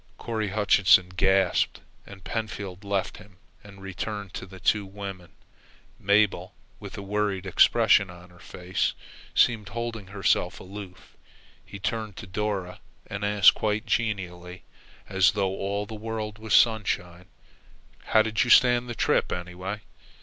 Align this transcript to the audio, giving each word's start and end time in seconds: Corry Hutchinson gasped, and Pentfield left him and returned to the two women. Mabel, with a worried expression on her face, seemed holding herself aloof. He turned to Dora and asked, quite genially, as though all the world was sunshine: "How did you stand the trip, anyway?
Corry 0.17 0.47
Hutchinson 0.49 1.09
gasped, 1.09 1.79
and 2.07 2.23
Pentfield 2.23 2.83
left 2.83 3.17
him 3.17 3.37
and 3.63 3.83
returned 3.83 4.33
to 4.33 4.47
the 4.47 4.59
two 4.59 4.83
women. 4.83 5.33
Mabel, 5.99 6.55
with 6.79 6.97
a 6.97 7.03
worried 7.03 7.45
expression 7.45 8.09
on 8.09 8.31
her 8.31 8.39
face, 8.39 8.93
seemed 9.35 9.69
holding 9.69 10.07
herself 10.07 10.59
aloof. 10.59 11.15
He 11.63 11.77
turned 11.77 12.17
to 12.17 12.25
Dora 12.25 12.79
and 13.05 13.23
asked, 13.23 13.53
quite 13.53 13.85
genially, 13.85 14.63
as 15.07 15.33
though 15.33 15.53
all 15.55 15.85
the 15.85 15.93
world 15.93 16.39
was 16.39 16.55
sunshine: 16.55 17.25
"How 18.05 18.23
did 18.23 18.43
you 18.43 18.49
stand 18.49 18.89
the 18.89 18.95
trip, 18.95 19.31
anyway? 19.31 19.81